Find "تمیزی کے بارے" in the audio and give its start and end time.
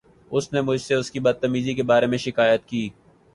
1.41-2.05